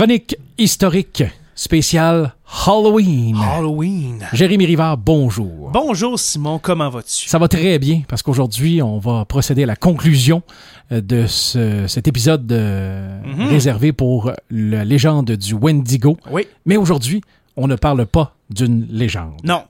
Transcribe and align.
Chronique 0.00 0.34
historique 0.56 1.24
spéciale 1.54 2.32
Halloween. 2.66 3.36
Halloween. 3.36 4.26
Jérémy 4.32 4.64
Rivard, 4.64 4.96
bonjour. 4.96 5.68
Bonjour 5.74 6.18
Simon, 6.18 6.58
comment 6.58 6.88
vas-tu? 6.88 7.28
Ça 7.28 7.38
va 7.38 7.48
très 7.48 7.78
bien 7.78 8.00
parce 8.08 8.22
qu'aujourd'hui, 8.22 8.80
on 8.80 8.98
va 8.98 9.26
procéder 9.26 9.64
à 9.64 9.66
la 9.66 9.76
conclusion 9.76 10.42
euh, 10.90 11.02
de 11.02 11.26
ce- 11.26 11.86
cet 11.86 12.08
épisode 12.08 12.50
euh, 12.50 13.20
Mhm. 13.26 13.48
réservé 13.48 13.92
pour 13.92 14.32
la 14.50 14.86
légende 14.86 15.32
du 15.32 15.52
Wendigo. 15.52 16.16
Oui. 16.30 16.46
Mais 16.64 16.78
aujourd'hui, 16.78 17.20
on 17.58 17.66
ne 17.68 17.76
parle 17.76 18.06
pas 18.06 18.34
d'une 18.48 18.86
légende. 18.90 19.34
Non. 19.44 19.64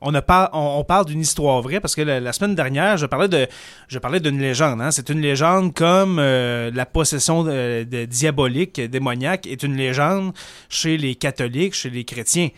On, 0.00 0.14
a 0.14 0.20
parle 0.20 1.06
d'une 1.06 1.20
histoire 1.20 1.62
vraie 1.62 1.80
parce 1.80 1.94
que 1.94 2.02
la, 2.02 2.32
semaine 2.32 2.54
dernière, 2.54 2.98
je 2.98 3.06
parlais 3.06 3.28
de, 3.28 3.48
d'une 4.18 4.38
légende. 4.38 4.80
hein. 4.82 4.90
C'est 4.90 5.08
une 5.08 5.20
légende 5.20 5.72
comme 5.72 6.18
euh, 6.18 6.70
la 6.74 6.84
possession 6.84 7.42
de 7.42 8.04
diabolique, 8.04 8.80
démoniaque, 8.80 9.46
est 9.46 9.62
une 9.62 9.76
légende 9.76 10.34
chez 10.68 10.98
les 10.98 11.14
catholiques, 11.14 11.74
chez 11.74 11.90
les 11.90 12.04
chrétiens. 12.04 12.50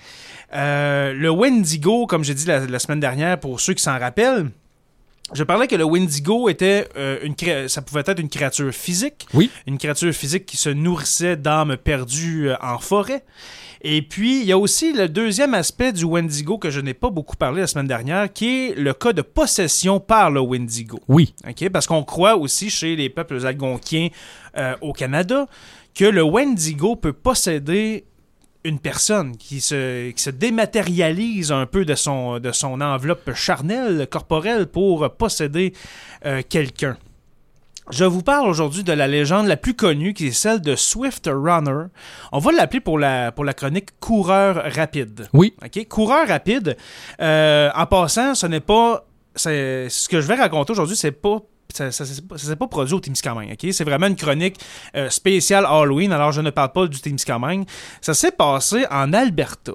Euh, 0.54 1.12
le 1.12 1.30
Wendigo, 1.30 2.06
comme 2.06 2.24
j'ai 2.24 2.34
dit 2.34 2.46
la 2.46 2.78
semaine 2.78 3.00
dernière, 3.00 3.38
pour 3.38 3.60
ceux 3.60 3.74
qui 3.74 3.82
s'en 3.82 3.98
rappellent, 3.98 4.50
je 5.34 5.42
parlais 5.42 5.66
que 5.66 5.74
le 5.76 5.84
Wendigo 5.84 6.48
était 6.48 6.88
euh, 6.96 7.18
une 7.22 7.34
cré- 7.34 7.68
ça 7.68 7.82
pouvait 7.82 8.02
être 8.06 8.20
une 8.20 8.28
créature 8.28 8.72
physique, 8.72 9.26
Oui. 9.34 9.50
une 9.66 9.76
créature 9.78 10.12
physique 10.12 10.46
qui 10.46 10.56
se 10.56 10.68
nourrissait 10.70 11.36
d'âmes 11.36 11.76
perdues 11.76 12.50
euh, 12.50 12.56
en 12.62 12.78
forêt. 12.78 13.24
Et 13.82 14.02
puis, 14.02 14.40
il 14.40 14.46
y 14.46 14.52
a 14.52 14.58
aussi 14.58 14.92
le 14.92 15.08
deuxième 15.08 15.52
aspect 15.54 15.92
du 15.92 16.04
Wendigo 16.04 16.58
que 16.58 16.70
je 16.70 16.80
n'ai 16.80 16.94
pas 16.94 17.10
beaucoup 17.10 17.36
parlé 17.36 17.60
la 17.60 17.66
semaine 17.66 17.86
dernière, 17.86 18.32
qui 18.32 18.68
est 18.70 18.74
le 18.74 18.94
cas 18.94 19.12
de 19.12 19.22
possession 19.22 20.00
par 20.00 20.30
le 20.30 20.40
Wendigo. 20.40 20.98
Oui. 21.08 21.34
OK? 21.46 21.68
Parce 21.70 21.86
qu'on 21.86 22.02
croit 22.02 22.36
aussi 22.36 22.70
chez 22.70 22.96
les 22.96 23.10
peuples 23.10 23.44
algonquiens 23.46 24.08
euh, 24.56 24.74
au 24.80 24.92
Canada 24.92 25.46
que 25.94 26.04
le 26.04 26.22
Wendigo 26.22 26.96
peut 26.96 27.12
posséder 27.12 28.04
une 28.66 28.78
personne 28.78 29.36
qui 29.36 29.60
se, 29.60 30.10
qui 30.10 30.22
se 30.22 30.30
dématérialise 30.30 31.52
un 31.52 31.66
peu 31.66 31.84
de 31.84 31.94
son, 31.94 32.38
de 32.40 32.52
son 32.52 32.80
enveloppe 32.80 33.32
charnelle, 33.34 34.06
corporelle, 34.10 34.66
pour 34.66 35.08
posséder 35.16 35.72
euh, 36.24 36.42
quelqu'un. 36.48 36.96
Je 37.90 38.04
vous 38.04 38.22
parle 38.22 38.48
aujourd'hui 38.48 38.82
de 38.82 38.92
la 38.92 39.06
légende 39.06 39.46
la 39.46 39.56
plus 39.56 39.74
connue, 39.74 40.12
qui 40.12 40.26
est 40.26 40.32
celle 40.32 40.60
de 40.60 40.74
Swift 40.74 41.30
Runner. 41.32 41.84
On 42.32 42.38
va 42.40 42.50
l'appeler 42.50 42.80
pour 42.80 42.98
la, 42.98 43.30
pour 43.30 43.44
la 43.44 43.54
chronique 43.54 43.90
coureur 44.00 44.60
rapide. 44.74 45.28
Oui. 45.32 45.54
OK? 45.64 45.86
Coureur 45.88 46.26
rapide. 46.26 46.76
Euh, 47.20 47.70
en 47.74 47.86
passant, 47.86 48.34
ce 48.34 48.46
n'est 48.46 48.58
pas. 48.60 49.06
c'est- 49.36 49.88
Ce 49.88 50.08
que 50.08 50.20
je 50.20 50.26
vais 50.26 50.34
raconter 50.34 50.72
aujourd'hui, 50.72 50.96
c'est 50.96 51.12
pas. 51.12 51.38
Ça, 51.72 51.92
ça, 51.92 52.04
s'est 52.04 52.56
pas 52.56 52.68
produit 52.68 52.94
au 52.94 53.00
Témiscamingue, 53.00 53.52
OK? 53.52 53.72
C'est 53.72 53.84
vraiment 53.84 54.06
une 54.06 54.16
chronique 54.16 54.58
euh, 54.94 55.10
spéciale 55.10 55.66
Halloween, 55.66 56.12
alors 56.12 56.32
je 56.32 56.40
ne 56.40 56.50
parle 56.50 56.72
pas 56.72 56.86
du 56.86 57.00
Témiscamingue. 57.00 57.66
Ça 58.00 58.14
s'est 58.14 58.32
passé 58.32 58.86
en 58.90 59.12
Alberta. 59.12 59.72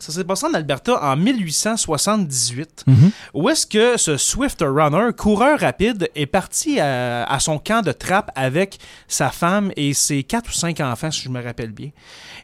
Ça 0.00 0.12
s'est 0.12 0.24
passé 0.24 0.46
en 0.46 0.54
Alberta 0.54 0.98
en 1.02 1.16
1878 1.16 2.84
Mhm. 2.86 3.10
où 3.34 3.48
est-ce 3.48 3.66
que 3.66 3.96
ce 3.96 4.16
Swift 4.16 4.62
Runner, 4.66 5.08
coureur 5.16 5.60
rapide, 5.60 6.08
est 6.14 6.26
parti 6.26 6.80
à, 6.80 7.24
à 7.24 7.38
son 7.40 7.58
camp 7.58 7.82
de 7.82 7.92
trappe 7.92 8.30
avec 8.34 8.78
sa 9.08 9.30
femme 9.30 9.70
et 9.76 9.92
ses 9.94 10.22
quatre 10.22 10.48
ou 10.48 10.52
cinq 10.52 10.80
enfants, 10.80 11.10
si 11.10 11.22
je 11.22 11.28
me 11.28 11.42
rappelle 11.42 11.72
bien. 11.72 11.90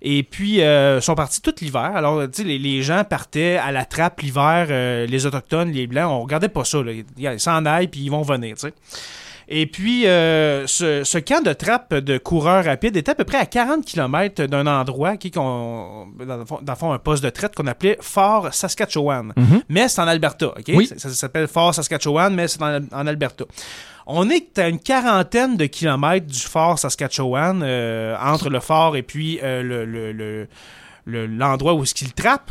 Et 0.02 0.22
puis, 0.22 0.60
euh, 0.62 0.98
ils 1.00 1.02
sont 1.02 1.14
partis 1.14 1.40
tout 1.40 1.54
l'hiver. 1.60 1.92
Alors, 1.94 2.22
tu 2.24 2.42
sais, 2.42 2.44
les, 2.44 2.58
les 2.58 2.82
gens 2.82 3.02
partaient 3.04 3.56
à 3.56 3.72
la 3.72 3.84
trappe 3.84 4.20
l'hiver, 4.20 4.66
euh, 4.70 5.06
les 5.06 5.26
Autochtones, 5.26 5.72
les 5.72 5.86
Blancs, 5.86 6.10
on 6.10 6.20
regardait 6.22 6.48
pas 6.48 6.64
ça. 6.64 6.82
Là. 6.82 6.92
Ils 7.16 7.40
s'en 7.40 7.64
aillent, 7.64 7.88
puis 7.88 8.00
ils 8.00 8.10
vont 8.10 8.22
venir, 8.22 8.54
tu 8.56 8.68
sais. 8.68 8.74
Et 9.48 9.66
puis, 9.66 10.06
euh, 10.08 10.66
ce, 10.66 11.04
ce 11.04 11.18
camp 11.18 11.40
de 11.44 11.52
trappe 11.52 11.94
de 11.94 12.18
coureurs 12.18 12.64
rapides 12.64 12.96
était 12.96 13.12
à 13.12 13.14
peu 13.14 13.22
près 13.24 13.38
à 13.38 13.46
40 13.46 13.84
km 13.84 14.44
d'un 14.46 14.66
endroit 14.66 15.16
qui, 15.16 15.30
qu'on- 15.30 16.08
dans, 16.18 16.38
le 16.38 16.74
fond, 16.76 16.92
un 16.92 16.98
poste 16.98 17.22
de 17.22 17.30
traite 17.30 17.54
qu'on 17.54 17.68
appelait 17.68 17.96
Fort 18.00 18.52
Saskatchewan. 18.52 19.32
Mhm. 19.36 19.62
Mais 19.68 19.86
c'est 19.88 20.00
en 20.00 20.08
Alberta, 20.08 20.48
OK? 20.48 20.64
Oui. 20.74 20.86
Ça, 20.88 20.96
ça 20.98 21.10
s'appelle 21.10 21.46
Fort 21.46 21.72
Saskatchewan, 21.74 22.34
mais 22.34 22.48
c'est 22.48 22.60
en, 22.60 22.80
en 22.92 23.06
Alberta. 23.06 23.44
On 24.08 24.28
est 24.30 24.58
à 24.58 24.68
une 24.68 24.80
quarantaine 24.80 25.56
de 25.56 25.66
kilomètres 25.66 26.26
du 26.26 26.40
Fort 26.40 26.78
Saskatchewan, 26.78 27.62
euh, 27.64 28.16
entre 28.20 28.50
le 28.50 28.58
fort 28.60 28.96
et 28.96 29.02
puis 29.02 29.38
euh, 29.42 29.62
le- 29.62 29.84
le- 29.84 30.12
le- 30.12 30.48
le- 31.04 31.26
l'endroit 31.26 31.74
où 31.74 31.82
est-ce 31.84 31.94
qu'il 31.94 32.12
trappe. 32.12 32.50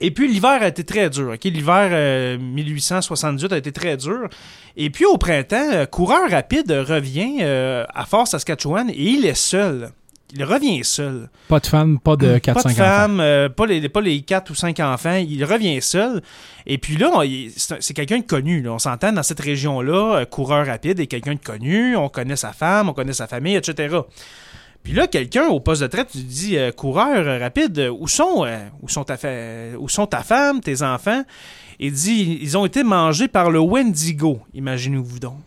Et 0.00 0.10
puis 0.10 0.26
l'hiver 0.28 0.58
a 0.60 0.68
été 0.68 0.84
très 0.84 1.08
dur. 1.10 1.34
L'hiver 1.42 1.88
euh, 1.92 2.38
1878 2.38 3.52
a 3.52 3.56
été 3.58 3.72
très 3.72 3.96
dur. 3.96 4.28
Et 4.76 4.90
puis 4.90 5.04
au 5.04 5.16
printemps, 5.18 5.70
euh, 5.72 5.86
Coureur 5.86 6.28
Rapide 6.30 6.70
revient 6.70 7.38
euh, 7.42 7.84
à 7.94 8.04
Fort 8.04 8.26
Saskatchewan 8.26 8.90
et 8.90 8.94
il 9.02 9.24
est 9.24 9.34
seul. 9.34 9.90
Il 10.36 10.42
revient 10.42 10.82
seul. 10.82 11.28
Pas 11.46 11.60
de 11.60 11.66
femme, 11.66 12.00
pas 12.00 12.16
de 12.16 12.38
4-5 12.38 12.40
Pas 12.42 12.52
de 12.54 12.58
enfants. 12.68 12.74
femme, 12.74 13.20
euh, 13.20 13.48
pas, 13.48 13.66
les, 13.66 13.88
pas 13.88 14.00
les 14.00 14.20
4 14.22 14.50
ou 14.50 14.54
5 14.56 14.80
enfants. 14.80 15.14
Il 15.14 15.44
revient 15.44 15.80
seul. 15.80 16.22
Et 16.66 16.76
puis 16.78 16.96
là, 16.96 17.10
c'est 17.56 17.74
un- 17.74 17.78
c'est 17.78 17.94
quelqu'un 17.94 18.18
de 18.18 18.24
connu. 18.24 18.60
là. 18.62 18.72
On 18.72 18.80
s'entend 18.80 19.12
dans 19.12 19.22
cette 19.22 19.38
région-là, 19.40 20.16
euh, 20.16 20.24
coureur 20.24 20.66
rapide 20.66 20.98
est 20.98 21.06
quelqu'un 21.06 21.34
de 21.34 21.38
connu. 21.40 21.94
On 21.96 22.08
connaît 22.08 22.34
sa 22.34 22.52
femme, 22.52 22.88
on 22.88 22.94
connaît 22.94 23.12
sa 23.12 23.28
famille, 23.28 23.54
etc. 23.54 23.96
Puis 24.84 24.92
là, 24.92 25.06
quelqu'un 25.06 25.48
au 25.48 25.60
poste 25.60 25.80
de 25.80 25.86
traite 25.86 26.14
lui 26.14 26.22
dit 26.22 26.58
euh, 26.58 26.70
Coureur 26.70 27.26
euh, 27.26 27.38
rapide, 27.38 27.78
euh, 27.78 27.90
où 27.90 28.06
sont, 28.06 28.46
où, 28.82 28.86
ta 29.02 29.16
où 29.80 29.88
sont 29.88 30.06
ta 30.06 30.22
femme, 30.22 30.60
tes 30.60 30.82
enfants? 30.82 31.24
Il 31.80 31.92
dit 31.92 32.38
Ils 32.42 32.56
ont 32.58 32.66
été 32.66 32.84
mangés 32.84 33.26
par 33.26 33.50
le 33.50 33.58
Wendigo. 33.58 34.40
Imaginez-vous 34.52 35.18
donc. 35.18 35.38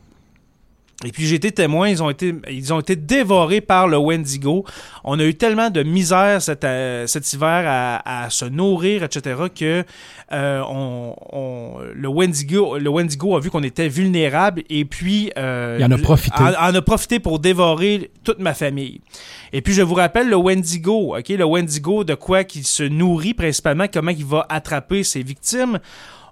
Et 1.06 1.12
puis 1.12 1.28
j'ai 1.28 1.35
été 1.35 1.52
témoin, 1.52 1.90
ils 1.90 2.02
ont 2.02 2.09
été, 2.09 2.34
ils 2.50 2.74
ont 2.74 2.80
été 2.80 2.96
dévorés 2.96 3.62
par 3.62 3.88
le 3.88 3.97
Wendigo. 3.97 4.66
On 5.03 5.19
a 5.19 5.24
eu 5.25 5.35
tellement 5.35 5.69
de 5.69 5.84
misère 5.84 6.41
cet, 6.41 6.63
euh, 6.63 7.06
cet 7.06 7.31
hiver 7.34 7.66
à, 7.68 8.24
à 8.25 8.30
se 8.31 8.46
nourrir, 8.46 9.03
etc., 9.03 9.36
que 9.56 9.84
euh, 10.31 10.62
on, 10.68 11.16
on- 11.31 11.74
le, 11.94 12.07
Wendigo, 12.07 12.80
le 12.80 12.90
Wendigo 12.90 13.36
a 13.38 13.40
vu 13.40 13.52
qu'on 13.52 13.62
était 13.62 13.90
vulnérable 13.90 14.63
et 14.72 14.86
puis... 14.86 15.31
euh, 15.38 15.78
Il 15.80 15.86
en 15.86 15.91
a 15.91 16.00
profité. 16.00 16.36
En, 16.41 16.47
en 16.72 16.74
a 16.75 16.81
profité 16.81 17.19
pour 17.19 17.38
dévorer 17.38 18.09
toute 18.24 18.40
ma 18.40 18.56
famille. 18.56 19.00
Et 19.53 19.62
puis 19.62 19.74
je 19.75 19.84
vous 19.84 19.94
rappelle 19.94 20.30
le 20.30 20.36
Wendigo, 20.36 21.16
ok, 21.16 21.30
le 21.30 21.46
Wendigo 21.46 22.06
de 22.06 22.16
quoi 22.16 22.44
qu'il 22.44 22.66
se 22.66 22.81
nourrit 22.81 23.36
principalement, 23.36 23.86
comment 23.91 24.09
il 24.12 24.25
va 24.25 24.47
attraper 24.50 25.03
ses 25.03 25.22
victimes. 25.22 25.78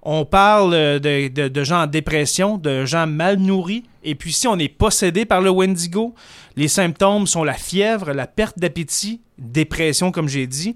On 0.08 0.24
parle 0.24 0.74
euh, 0.76 1.00
de, 1.00 1.28
de- 1.30 1.48
de 1.48 1.64
gens 1.64 1.82
en 1.84 1.88
dépression, 1.88 2.58
de 2.58 2.86
gens 2.86 3.08
mal 3.08 3.38
nourris. 3.38 3.84
Et 4.04 4.14
puis 4.16 4.32
si 4.32 4.48
on 4.48 4.58
est 4.60 4.70
possédé 4.70 5.26
par 5.26 5.42
le 5.42 5.50
Wendigo, 5.50 6.14
les 6.56 6.68
symptômes 6.68 7.26
sont 7.26 7.44
la 7.44 7.54
fièvre, 7.56 8.12
la 8.14 8.28
perte 8.28 8.60
d'appétit, 8.60 9.20
dépression 9.40 10.12
comme 10.12 10.30
j'ai 10.30 10.46
dit, 10.48 10.76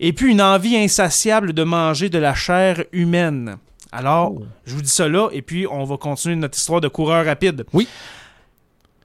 et 0.00 0.12
puis 0.14 0.30
une 0.32 0.40
envie 0.42 0.76
insatiable 0.76 1.52
de 1.52 1.62
manger 1.62 2.08
de 2.08 2.18
la 2.18 2.34
chair 2.34 2.82
humaine. 2.92 3.56
Alors, 3.92 4.34
je 4.66 4.74
vous 4.74 4.82
dis 4.82 4.88
ça 4.90 5.08
là, 5.08 5.28
et 5.32 5.42
puis 5.42 5.66
on 5.66 5.84
va 5.84 5.96
continuer 5.98 6.36
notre 6.36 6.56
histoire 6.56 6.80
de 6.80 6.88
coureur 6.88 7.26
rapide. 7.26 7.66
Oui. 7.74 7.86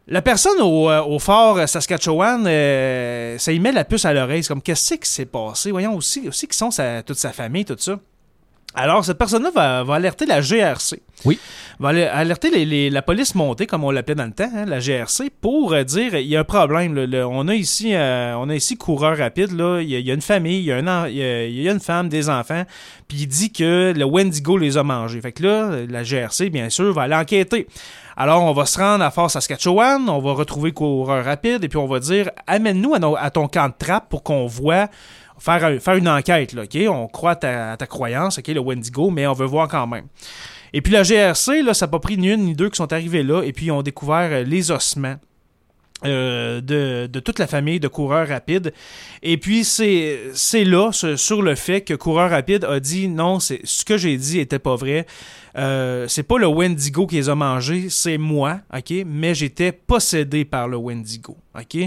La 0.08 0.22
personne 0.22 0.62
au, 0.62 0.90
euh, 0.90 1.02
au 1.04 1.18
fort 1.20 1.68
Saskatchewan, 1.68 2.46
euh, 2.48 3.38
ça 3.40 3.52
y 3.52 3.60
met 3.60 3.72
la 3.72 3.84
puce 3.84 4.06
à 4.06 4.14
l'oreille. 4.14 4.44
C'est 4.44 4.50
comme, 4.50 4.62
qu'est-ce 4.62 4.94
qui 4.94 5.10
s'est 5.10 5.26
passé? 5.26 5.72
Voyons 5.72 5.96
aussi, 5.96 6.28
aussi 6.28 6.48
qui 6.48 6.56
sont 6.56 6.70
sa- 6.70 7.02
toute 7.02 7.18
sa 7.18 7.32
famille, 7.34 7.66
tout 7.66 7.76
ça. 7.80 8.00
Alors, 8.76 9.06
cette 9.06 9.18
personne-là 9.18 9.52
va, 9.54 9.84
va 9.84 9.96
alerter 9.96 10.26
la 10.26 10.42
GRC. 10.42 11.02
Oui. 11.24 11.40
Va 11.80 11.90
alerter 11.90 12.50
les- 12.52 12.66
les- 12.66 12.90
la 12.90 13.02
police 13.02 13.36
montée, 13.36 13.66
comme 13.68 13.84
on 13.84 13.92
l'appelait 13.92 14.16
dans 14.16 14.26
le 14.26 14.32
temps, 14.32 14.50
hein, 14.54 14.66
la 14.66 14.80
GRC, 14.80 15.30
pour 15.42 15.74
euh, 15.74 15.84
dire 15.84 16.16
il 16.16 16.28
y 16.28 16.36
a 16.36 16.42
un 16.42 16.44
problème. 16.44 16.94
là, 16.96 17.28
on, 17.28 17.48
a 17.48 17.56
ici, 17.56 17.94
euh, 17.94 18.36
on 18.38 18.50
a 18.50 18.56
ici 18.56 18.78
coureur 18.78 19.18
rapide. 19.18 19.52
Là, 19.52 19.80
il, 19.82 19.90
y 19.90 19.96
a, 19.96 20.00
il 20.00 20.06
y 20.08 20.12
a 20.12 20.14
une 20.14 20.22
famille, 20.22 20.60
il 20.60 20.66
y 20.66 20.72
a, 20.72 20.78
un 20.78 20.88
en- 20.88 21.06
il 21.06 21.16
y 21.18 21.24
a- 21.24 21.46
il 21.46 21.62
y 21.62 21.68
a 21.70 21.72
une 21.72 21.80
femme, 21.80 22.10
des 22.10 22.30
enfants, 22.30 22.64
puis 23.08 23.20
il 23.22 23.28
dit 23.28 23.52
que 23.52 23.94
le 23.96 24.06
Wendigo 24.06 24.58
les 24.58 24.78
a 24.78 24.84
mangés. 24.84 25.20
Fait 25.22 25.32
que 25.32 25.44
là, 25.44 25.72
la 25.90 26.04
GRC, 26.04 26.50
bien 26.50 26.70
sûr, 26.70 26.94
va 26.94 27.04
aller 27.04 27.16
enquêter. 27.16 27.68
Alors, 28.18 28.44
on 28.44 28.54
va 28.54 28.66
se 28.66 28.80
rendre 28.80 29.04
à 29.04 29.12
Fort 29.12 29.30
Saskatchewan, 29.30 30.08
on 30.10 30.20
va 30.20 30.32
retrouver 30.34 30.72
coureur 30.72 31.26
rapide, 31.26 31.64
et 31.64 31.68
puis 31.68 31.78
on 31.78 31.88
va 31.88 32.00
dire 32.00 32.30
amène-nous 32.48 32.94
à, 32.94 33.20
à 33.22 33.30
ton 33.30 33.48
camp 33.50 33.68
de 33.68 33.74
trappe 33.78 34.08
pour 34.10 34.24
qu'on 34.24 34.46
voit 34.46 34.88
faire, 35.40 35.82
faire 35.82 35.96
une 35.96 36.08
enquête, 36.08 36.54
là, 36.54 36.64
OK? 36.64 36.78
On 36.88 37.08
croit 37.08 37.32
à 37.32 37.36
ta, 37.36 37.72
à 37.74 37.78
ta 37.78 37.88
croyance, 37.88 38.40
OK, 38.40 38.48
le 38.48 38.60
Wendigo, 38.60 39.10
mais 39.10 39.28
on 39.28 39.34
veut 39.34 39.46
voir 39.46 39.68
quand 39.68 39.88
même. 39.88 40.06
Et 40.74 40.82
puis 40.82 40.92
la 40.92 41.04
GRC, 41.04 41.62
là, 41.62 41.74
ça 41.74 41.86
n'a 41.86 41.92
pas 41.92 42.00
pris 42.00 42.18
ni 42.18 42.30
une 42.32 42.46
ni 42.46 42.54
deux 42.54 42.70
qui 42.70 42.78
sont 42.78 42.92
arrivés 42.92 43.24
là, 43.24 43.44
et 43.44 43.54
puis 43.54 43.68
ils 43.68 43.72
ont 43.72 43.82
découvert 43.82 44.30
euh, 44.32 44.44
les 44.44 44.72
ossements. 44.72 45.16
Euh, 46.04 46.60
de, 46.62 47.20
toute 47.20 47.40
la 47.40 47.48
famille 47.48 47.80
de 47.80 47.88
coureurs 47.88 48.28
rapides. 48.28 48.74
Et 49.24 49.38
puis, 49.38 49.64
c'est 49.64 50.64
là, 50.66 50.92
sur 50.92 51.42
le 51.42 51.56
fait 51.56 51.82
que 51.82 51.94
Coureur 51.94 52.30
rapide 52.30 52.66
a 52.66 52.80
dit 52.80 53.08
non, 53.08 53.40
c'est 53.40 53.62
ce 53.64 53.86
que 53.86 53.98
j'ai 53.98 54.18
dit 54.18 54.40
était 54.40 54.60
pas 54.60 54.76
vrai. 54.76 55.06
Euh, 55.58 56.06
c'est 56.10 56.24
pas 56.24 56.38
le 56.38 56.48
Wendigo 56.48 57.08
qui 57.08 57.16
les 57.16 57.30
a 57.30 57.36
mangés, 57.36 57.90
c'est 57.90 58.18
moi, 58.18 58.60
OK? 58.76 58.94
Mais 59.06 59.34
j'étais 59.34 59.72
possédé 59.72 60.44
par 60.44 60.68
le 60.68 60.76
Wendigo, 60.76 61.38
OK? 61.58 61.78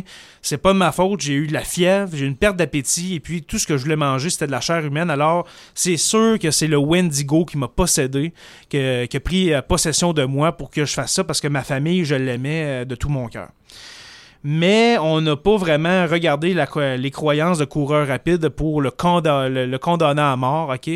C'est 0.40 0.56
pas 0.56 0.72
de 0.72 0.78
ma 0.78 0.90
faute, 0.90 1.20
j'ai 1.20 1.34
eu 1.34 1.46
de 1.46 1.52
la 1.52 1.60
fièvre, 1.60 2.08
j'ai 2.14 2.24
eu 2.24 2.28
une 2.28 2.36
perte 2.36 2.56
d'appétit, 2.56 3.16
et 3.16 3.20
puis 3.20 3.42
tout 3.42 3.58
ce 3.58 3.66
que 3.66 3.76
je 3.76 3.82
voulais 3.82 3.96
manger, 3.96 4.30
c'était 4.30 4.46
de 4.46 4.52
la 4.52 4.62
chair 4.62 4.82
humaine. 4.86 5.10
Alors, 5.10 5.46
c'est 5.74 5.98
sûr 5.98 6.38
que 6.38 6.50
c'est 6.50 6.66
le 6.66 6.78
Wendigo 6.78 7.44
qui 7.44 7.58
m'a 7.58 7.68
possédé, 7.68 8.32
qui 8.70 8.78
a 8.78 9.20
pris 9.20 9.52
euh, 9.52 9.60
possession 9.60 10.14
de 10.14 10.24
moi 10.24 10.52
pour 10.52 10.70
que 10.70 10.86
je 10.86 10.94
fasse 10.94 11.12
ça, 11.12 11.24
parce 11.24 11.42
que 11.42 11.48
ma 11.48 11.62
famille, 11.62 12.06
je 12.06 12.14
l'aimais 12.14 12.64
euh, 12.64 12.84
de 12.86 12.94
tout 12.94 13.10
mon 13.10 13.28
cœur. 13.28 13.50
Mais 14.44 14.96
on 14.98 15.20
n'a 15.20 15.36
pas 15.36 15.56
vraiment 15.56 16.06
regardé 16.06 16.54
les 16.54 17.10
croyances 17.10 17.58
de 17.58 17.64
coureur 17.64 18.06
rapide 18.06 18.48
pour 18.48 18.80
le, 18.80 18.90
conda- 18.90 19.48
le- 19.48 19.66
le 19.66 19.78
condamner 19.78 20.22
à 20.22 20.36
mort, 20.36 20.70
OK? 20.70 20.90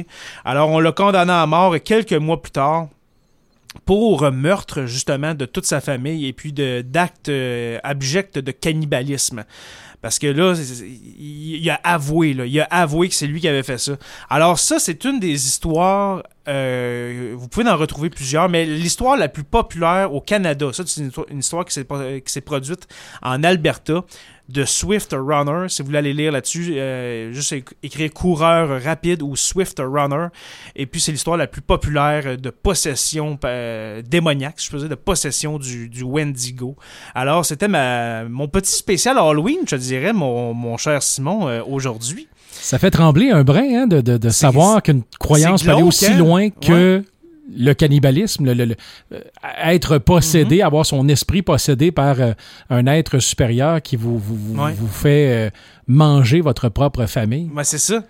Alors, 0.44 0.70
on 0.70 0.78
l'a 0.78 0.92
condamné 0.92 1.32
à 1.32 1.46
mort 1.46 1.74
quelques 1.82 2.12
mois 2.12 2.40
plus 2.40 2.52
tard 2.52 2.88
pour 3.84 4.30
meurtre, 4.30 4.84
justement, 4.84 5.34
de 5.34 5.44
toute 5.46 5.64
sa 5.64 5.80
famille 5.80 6.26
et 6.26 6.32
puis 6.32 6.52
d'actes 6.52 7.30
euh, 7.30 7.78
abjects 7.82 8.38
de 8.38 8.52
cannibalisme. 8.52 9.44
Parce 10.02 10.18
que 10.18 10.26
là, 10.26 10.54
il 11.18 11.70
a 11.70 11.80
avoué, 11.84 12.34
là, 12.34 12.44
il 12.44 12.60
a 12.60 12.64
avoué 12.64 13.08
que 13.08 13.14
c'est 13.14 13.26
lui 13.28 13.40
qui 13.40 13.48
avait 13.48 13.62
fait 13.62 13.78
ça. 13.78 13.92
Alors 14.28 14.58
ça, 14.58 14.78
c'est 14.78 15.04
une 15.04 15.20
des 15.20 15.46
histoires, 15.46 16.22
euh, 16.48 17.34
vous 17.36 17.48
pouvez 17.48 17.68
en 17.68 17.76
retrouver 17.76 18.10
plusieurs, 18.10 18.48
mais 18.48 18.64
l'histoire 18.64 19.16
la 19.16 19.28
plus 19.28 19.44
populaire 19.44 20.12
au 20.12 20.20
Canada, 20.20 20.72
ça 20.72 20.82
c'est 20.86 21.00
une 21.00 21.08
histoire, 21.08 21.26
histoire 21.30 21.64
qui 21.64 22.32
s'est 22.32 22.40
produite 22.40 22.88
en 23.22 23.42
Alberta, 23.42 24.04
de 24.48 24.64
Swift 24.64 25.14
Runner. 25.18 25.68
Si 25.68 25.82
vous 25.82 25.86
voulez 25.86 25.98
aller 25.98 26.12
lire 26.12 26.32
là-dessus, 26.32 26.74
euh, 26.74 27.32
juste 27.32 27.52
éc- 27.52 27.72
écrire 27.82 28.12
coureur 28.12 28.82
rapide 28.82 29.22
ou 29.22 29.34
Swift 29.36 29.80
Runner. 29.80 30.26
Et 30.76 30.86
puis 30.86 31.00
c'est 31.00 31.12
l'histoire 31.12 31.36
la 31.36 31.46
plus 31.46 31.62
populaire 31.62 32.36
de 32.36 32.50
possession 32.50 33.38
euh, 33.44 34.02
démoniaque, 34.02 34.60
je 34.60 34.76
dire, 34.76 34.88
de 34.88 34.94
possession 34.94 35.58
du, 35.58 36.02
Wendigo. 36.02 36.76
Alors 37.14 37.46
c'était 37.46 37.68
mon 37.68 38.48
petit 38.48 38.72
spécial 38.72 39.16
Halloween, 39.18 39.60
je 39.66 39.76
dirais, 39.76 40.12
mon, 40.12 40.76
cher 40.76 41.02
Simon, 41.02 41.48
euh, 41.48 41.62
aujourd'hui. 41.64 42.28
Ça 42.52 42.78
fait 42.78 42.90
trembler 42.90 43.30
un 43.30 43.42
brin 43.44 43.82
hein, 43.82 43.86
de, 43.86 44.00
de, 44.00 44.16
de 44.18 44.28
C'est- 44.28 44.40
savoir 44.40 44.82
qu'une 44.82 45.02
croyance 45.18 45.62
peut 45.62 45.70
aller 45.72 45.82
aussi 45.82 46.06
hein? 46.06 46.18
loin 46.18 46.50
que 46.50 47.02
le 47.54 47.72
cannibalisme, 47.74 48.44
le, 48.46 48.54
le- 48.54 48.64
le- 48.66 48.76
euh, 49.12 49.20
être 49.64 49.98
possédé, 49.98 50.58
Mhm. 50.58 50.62
avoir 50.66 50.86
son 50.86 51.08
esprit 51.08 51.42
possédé 51.42 51.90
par 51.90 52.20
euh, 52.20 52.32
un 52.70 52.86
être 52.86 53.18
supérieur 53.18 53.82
qui 53.82 53.96
vous, 53.96 54.18
vous, 54.18 54.36
vous- 54.36 54.62
Ouais. 54.62 54.72
vous 54.72 54.86
fait 54.88 55.28
euh, 55.28 55.50
manger 55.88 56.40
votre 56.40 56.68
propre 56.68 57.06
famille. 57.06 57.50
Ben, 57.54 57.64
c'est 57.64 57.78
ça. 57.78 58.02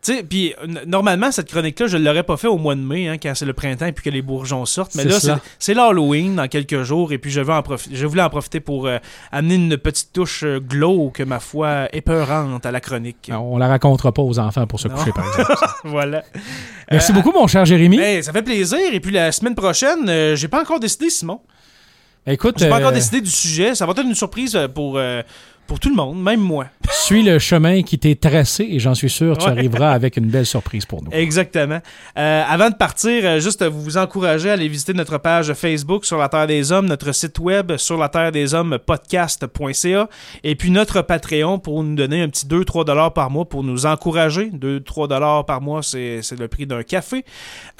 Tu 0.00 0.14
sais, 0.14 0.22
puis 0.22 0.54
n- 0.62 0.80
normalement, 0.86 1.32
cette 1.32 1.50
chronique-là, 1.50 1.88
je 1.88 1.96
ne 1.96 2.04
l'aurais 2.04 2.22
pas 2.22 2.36
fait 2.36 2.46
au 2.46 2.56
mois 2.56 2.76
de 2.76 2.80
mai, 2.80 3.08
hein, 3.08 3.16
quand 3.20 3.32
c'est 3.34 3.44
le 3.44 3.52
printemps 3.52 3.86
et 3.86 3.92
puis 3.92 4.04
que 4.04 4.10
les 4.10 4.22
bourgeons 4.22 4.64
sortent. 4.64 4.94
Mais 4.94 5.02
là, 5.04 5.18
c'est- 5.18 5.32
c'est 5.58 5.74
l'Halloween 5.74 6.36
dans 6.36 6.46
quelques 6.46 6.82
jours 6.84 7.12
et 7.12 7.18
puis 7.18 7.32
je, 7.32 7.40
veux 7.40 7.52
en 7.52 7.60
profi- 7.62 7.88
je 7.92 8.06
voulais 8.06 8.22
en 8.22 8.30
profiter 8.30 8.60
pour 8.60 8.86
euh, 8.86 8.98
amener 9.32 9.56
une 9.56 9.76
petite 9.76 10.12
touche 10.12 10.44
euh, 10.44 10.60
glauque, 10.60 11.20
ma 11.20 11.40
foi, 11.40 11.88
épeurante 11.92 12.64
à 12.64 12.70
la 12.70 12.80
chronique. 12.80 13.28
On 13.34 13.58
la 13.58 13.66
racontera 13.66 14.12
pas 14.12 14.22
aux 14.22 14.38
enfants 14.38 14.66
pour 14.68 14.78
se 14.78 14.86
Non. 14.86 14.94
coucher, 14.94 15.10
par 15.12 15.26
exemple. 15.26 15.54
voilà. 15.84 16.22
Merci 16.92 17.10
Euh, 17.10 17.14
beaucoup, 17.16 17.32
mon 17.32 17.48
cher 17.48 17.64
Jérémy. 17.64 17.98
Hey, 17.98 18.22
ça 18.22 18.32
fait 18.32 18.42
plaisir. 18.42 18.78
Et 18.92 19.00
puis 19.00 19.10
la 19.10 19.32
semaine 19.32 19.56
prochaine, 19.56 20.08
euh, 20.08 20.36
j'ai 20.36 20.46
pas 20.48 20.60
encore 20.60 20.78
décidé, 20.78 21.10
Simon. 21.10 21.40
Écoute, 22.26 22.56
J'ai 22.58 22.68
pas 22.68 22.76
euh, 22.76 22.78
encore 22.80 22.92
décidé 22.92 23.20
du 23.20 23.30
sujet. 23.30 23.74
Ça 23.74 23.86
va 23.86 23.92
être 23.92 24.02
une 24.02 24.14
surprise 24.14 24.54
euh, 24.54 24.68
pour, 24.68 24.98
euh, 24.98 25.22
pour 25.68 25.78
tout 25.78 25.88
le 25.90 25.94
monde, 25.94 26.20
même 26.20 26.40
moi. 26.40 26.66
suis 26.90 27.22
le 27.22 27.38
chemin 27.38 27.82
qui 27.82 27.98
t'est 27.98 28.18
tracé 28.20 28.66
et 28.70 28.78
j'en 28.80 28.94
suis 28.94 29.08
sûr, 29.10 29.38
tu 29.38 29.44
Ouais. 29.44 29.52
arriveras 29.52 29.92
avec 29.92 30.16
une 30.16 30.26
belle 30.26 30.44
surprise 30.46 30.84
pour 30.84 31.02
nous. 31.04 31.10
Exactement. 31.12 31.78
Euh, 32.18 32.42
avant 32.48 32.70
de 32.70 32.74
partir, 32.74 33.24
euh, 33.24 33.38
juste 33.40 33.62
euh, 33.62 33.68
vous 33.68 33.96
encourager 33.96 34.50
à 34.50 34.54
aller 34.54 34.68
visiter 34.68 34.92
notre 34.94 35.18
page 35.18 35.52
Facebook 35.54 36.04
sur 36.04 36.18
la 36.18 36.28
Terre 36.28 36.46
des 36.46 36.72
Hommes, 36.72 36.86
notre 36.86 37.12
site 37.12 37.38
web 37.38 37.76
sur 37.76 37.96
la 37.98 38.08
Terre 38.08 38.32
des 38.32 38.52
Hommes 38.54 38.78
podcast.ca 38.84 40.08
et 40.44 40.54
puis 40.56 40.70
notre 40.70 41.02
Patreon 41.02 41.58
pour 41.58 41.82
nous 41.84 41.94
donner 41.94 42.22
un 42.22 42.28
petit 42.28 42.46
2-3 42.46 42.84
dollars 42.84 43.12
par 43.12 43.30
mois 43.30 43.48
pour 43.48 43.62
nous 43.62 43.86
encourager. 43.86 44.50
2-3 44.50 45.08
dollars 45.08 45.44
par 45.46 45.60
mois, 45.60 45.82
c'est 45.82 46.20
c'est 46.22 46.38
le 46.38 46.48
prix 46.48 46.66
d'un 46.66 46.82
café. 46.82 47.24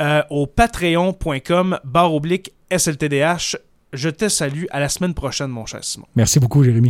Euh, 0.01 0.23
au 0.31 0.47
patreon.com 0.47 1.79
barre 1.85 2.15
oblique 2.15 2.53
SLTDH. 2.71 3.57
Je 3.95 4.11
te 4.11 4.29
salue. 4.29 4.65
À 4.71 4.81
la 4.81 4.91
semaine 4.91 5.15
prochaine, 5.15 5.49
mon 5.49 5.65
cher 5.65 5.83
Simon. 5.83 6.05
Merci 6.15 6.39
beaucoup, 6.41 6.63
Jérémy. 6.63 6.87